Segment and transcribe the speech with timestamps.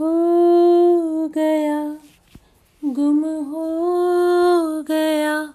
[0.00, 1.98] हो गया,
[2.84, 3.66] गुम हो
[4.82, 5.54] गया।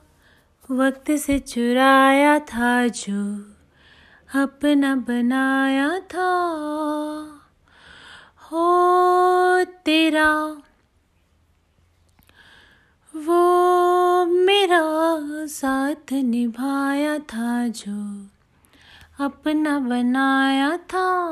[0.71, 3.38] वक्त से चुराया था जो
[4.41, 6.31] अपना बनाया था।
[8.52, 10.36] हो तेरा,
[13.16, 14.82] वो मेरा
[15.46, 18.28] साथ निभाया था जो
[19.26, 21.32] अपना बनाया था।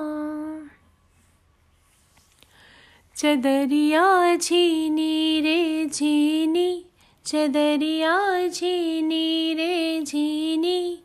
[3.21, 6.85] चदरिया झीनी रे झीनी
[7.25, 11.03] चदरिया झीनी रे झीनी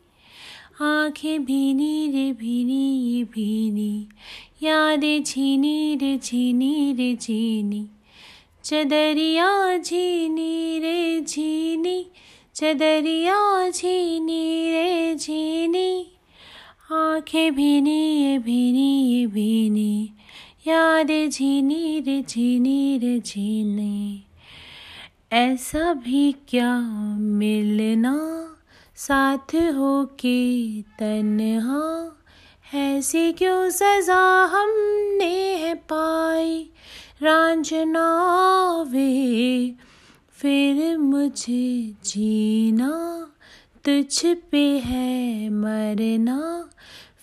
[0.81, 4.07] आँखें भीनी रे भीनी, ये भीनी।
[4.63, 7.83] यादें झीनी रे झीनी रे झीनी
[8.63, 12.03] चदरिया झीनी रे झीनी
[12.55, 15.89] चदरिया झीनी रे झीनी
[16.91, 20.11] आँखें भीनी, ये भीनी ये भीनी।
[20.67, 24.25] यादें झीनी रे झीनी रे झीनी
[25.31, 26.77] ऐसा भी क्या
[27.19, 28.45] मिलना?
[28.95, 32.09] साथ हो के तन्हा?
[32.73, 36.69] ऐसी क्यों सजा हमने है पाई?
[37.21, 38.07] रांझना
[38.87, 39.71] वे
[40.41, 43.25] फिर मुझे जीना।
[43.87, 46.69] तुझ पे है मरना,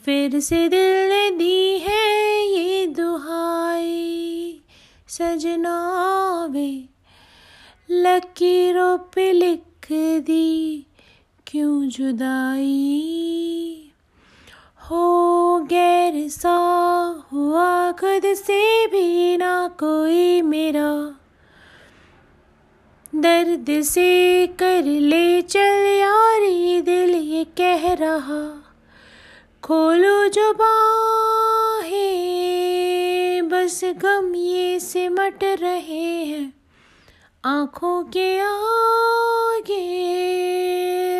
[0.04, 2.31] फिर से दिल दी है
[5.12, 6.84] सजना वे
[7.90, 9.88] लकीरों पे लिख
[10.20, 10.86] दी,
[11.46, 13.92] क्यों जुदाई?
[14.90, 16.56] हो गैर सा
[17.32, 21.14] हुआ खुद से भी ना कोई मेरा।
[23.14, 28.72] दर्द से कर ले चल यारी, दिल ये कह रहा,
[29.62, 32.21] खोलो जो बाहें
[33.72, 36.52] बस गम ये सिमट रहे हैं,
[37.44, 39.78] आँखों के आगे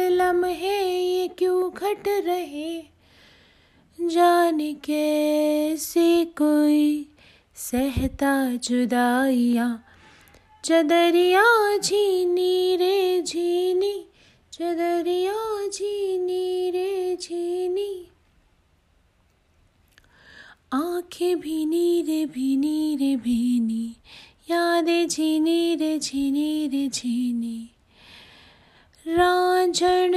[0.09, 2.83] लम्हे ये क्यों घट रहे?
[3.99, 7.09] जाने कैसे कोई
[7.57, 9.69] सहता जुदाइया,
[10.65, 13.97] चदरिया झीनी रे झीनी,
[14.53, 18.12] चदरिया झीनी रे झीनी।
[21.13, 23.97] आँखें भीनी रे भीनी रे भीनी,
[24.51, 27.59] यादें झीनी रे झीनी रे झीनी
[29.07, 30.13] रांझण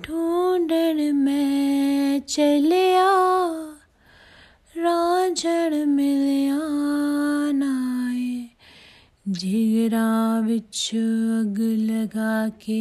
[0.00, 3.12] ढूंढण मैं चलिया,
[4.76, 6.60] रांझण मिलिया
[7.52, 8.48] नाए।
[9.28, 11.58] जिगरा विच अग
[11.90, 12.80] लगा के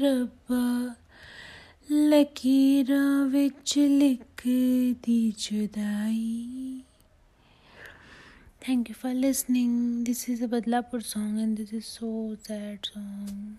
[0.00, 0.64] रब्बा
[1.90, 2.86] लकीर
[3.32, 4.42] बिच लिख
[5.02, 6.82] दी जुदाई।
[8.68, 13.56] Thank you for listening this is a Badlapur song and this is so sad song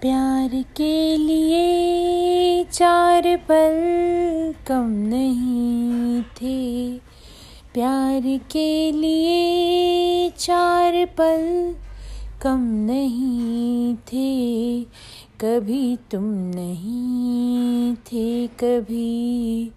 [0.00, 6.98] प्यार के लिए चार पल कम नहीं थे।
[7.74, 8.22] प्यार
[8.52, 11.74] के लिए चार पल
[12.42, 14.82] कम नहीं थे,
[15.40, 19.72] कभी तुम नहीं थे, कभी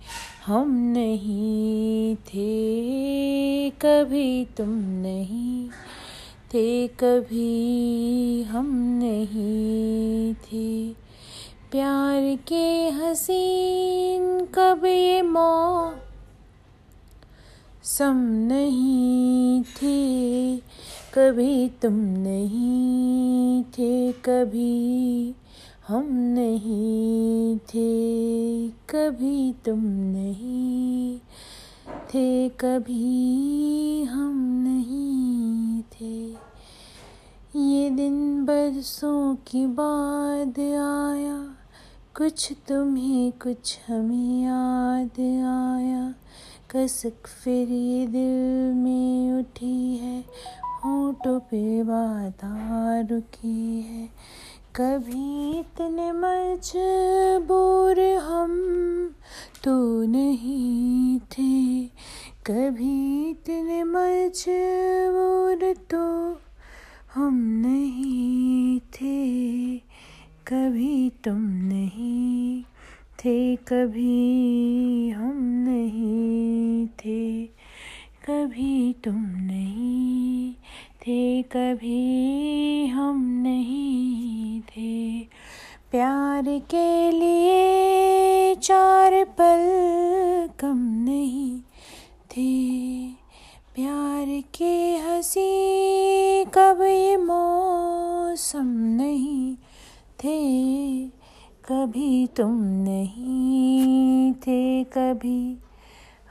[0.45, 5.69] हम नहीं थे, कभी तुम नहीं
[6.53, 10.93] थे, कभी हम नहीं थे।
[11.71, 15.91] प्यार के हसीन कब ये मौ
[17.83, 18.17] सम
[18.51, 20.24] नहीं थे।
[21.17, 25.35] कभी तुम नहीं थे कभी,
[25.87, 31.19] हम नहीं थे कभी, तुम नहीं
[32.13, 36.31] थे कभी, हम नहीं थे।
[37.59, 41.55] ये दिन बरसों की बाद आया,
[42.17, 46.13] कुछ तुम्हें कुछ हमें याद आया।
[46.71, 49.34] कसक फिर ये दिल में
[51.83, 54.09] बाधा रुकी है।
[54.75, 58.53] कभी इतने मजबूर हम
[59.63, 61.85] तो नहीं थे।
[62.45, 66.31] कभी इतने मजबूर तो
[67.13, 67.33] हम
[67.65, 69.77] नहीं थे।
[70.47, 72.63] कभी तुम नहीं
[73.19, 77.45] थे, कभी हम नहीं थे।
[78.29, 79.25] कभी तुम
[81.43, 85.19] कभी हम नहीं थे।
[85.91, 89.61] प्यार के लिए चार पल
[90.59, 91.59] कम नहीं
[92.25, 93.07] थे।
[93.75, 95.65] प्यार के हँसी
[96.45, 99.55] कब ये मौसम नहीं
[100.23, 100.65] थे।
[101.71, 105.57] कभी तुम नहीं थे, कभी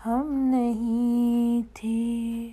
[0.05, 2.45] हम नहीं थे।